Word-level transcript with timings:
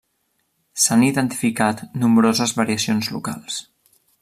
S'han 0.83 1.03
identificat 1.07 1.83
nombroses 2.05 2.55
variacions 2.61 3.11
locals. 3.19 3.61